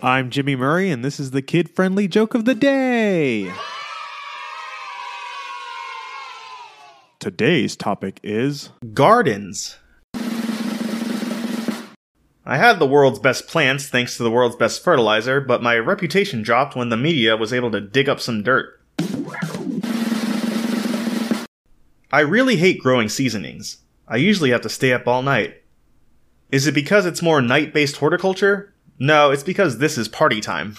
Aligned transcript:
I'm 0.00 0.30
Jimmy 0.30 0.54
Murray, 0.54 0.92
and 0.92 1.04
this 1.04 1.18
is 1.18 1.32
the 1.32 1.42
kid 1.42 1.68
friendly 1.68 2.06
joke 2.06 2.34
of 2.34 2.44
the 2.44 2.54
day. 2.54 3.52
Today's 7.18 7.74
topic 7.74 8.20
is 8.22 8.70
Gardens. 8.94 9.76
I 10.14 10.20
had 12.46 12.78
the 12.78 12.86
world's 12.86 13.18
best 13.18 13.48
plants 13.48 13.88
thanks 13.88 14.16
to 14.16 14.22
the 14.22 14.30
world's 14.30 14.54
best 14.54 14.84
fertilizer, 14.84 15.40
but 15.40 15.64
my 15.64 15.76
reputation 15.76 16.42
dropped 16.42 16.76
when 16.76 16.90
the 16.90 16.96
media 16.96 17.36
was 17.36 17.52
able 17.52 17.72
to 17.72 17.80
dig 17.80 18.08
up 18.08 18.20
some 18.20 18.44
dirt. 18.44 18.80
I 22.12 22.20
really 22.20 22.54
hate 22.54 22.80
growing 22.80 23.08
seasonings. 23.08 23.78
I 24.06 24.18
usually 24.18 24.50
have 24.50 24.62
to 24.62 24.68
stay 24.68 24.92
up 24.92 25.08
all 25.08 25.22
night. 25.22 25.60
Is 26.52 26.68
it 26.68 26.72
because 26.72 27.04
it's 27.04 27.20
more 27.20 27.42
night 27.42 27.74
based 27.74 27.96
horticulture? 27.96 28.72
No, 29.00 29.30
it's 29.30 29.44
because 29.44 29.78
this 29.78 29.96
is 29.96 30.08
party 30.08 30.40
time. 30.40 30.76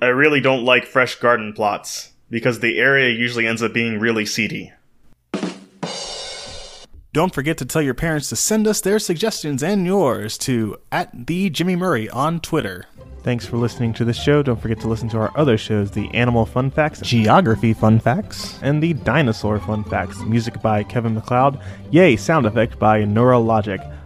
I 0.00 0.06
really 0.06 0.40
don't 0.40 0.64
like 0.64 0.84
fresh 0.84 1.16
garden 1.16 1.52
plots, 1.52 2.12
because 2.30 2.60
the 2.60 2.78
area 2.78 3.08
usually 3.10 3.48
ends 3.48 3.62
up 3.64 3.72
being 3.72 3.98
really 3.98 4.24
seedy. 4.24 4.72
Don't 7.12 7.34
forget 7.34 7.58
to 7.58 7.64
tell 7.64 7.82
your 7.82 7.94
parents 7.94 8.28
to 8.28 8.36
send 8.36 8.68
us 8.68 8.80
their 8.80 8.98
suggestions 8.98 9.62
and 9.62 9.86
yours 9.86 10.38
to 10.38 10.76
at 10.92 11.26
the 11.26 11.50
Jimmy 11.50 11.74
Murray 11.74 12.08
on 12.10 12.38
Twitter. 12.38 12.86
Thanks 13.22 13.46
for 13.46 13.56
listening 13.56 13.92
to 13.94 14.04
this 14.04 14.20
show. 14.20 14.42
Don't 14.42 14.60
forget 14.60 14.78
to 14.80 14.88
listen 14.88 15.08
to 15.10 15.18
our 15.18 15.32
other 15.36 15.56
shows 15.56 15.90
the 15.90 16.12
Animal 16.14 16.44
Fun 16.44 16.70
Facts, 16.70 17.00
Geography 17.00 17.72
Fun 17.72 17.98
Facts, 17.98 18.58
and 18.62 18.82
the 18.82 18.92
Dinosaur 18.92 19.58
Fun 19.58 19.82
Facts. 19.82 20.20
Music 20.22 20.60
by 20.60 20.84
Kevin 20.84 21.14
MacLeod. 21.14 21.58
Yay, 21.90 22.16
sound 22.16 22.46
effect 22.46 22.78
by 22.78 23.02
Neurologic. 23.02 23.90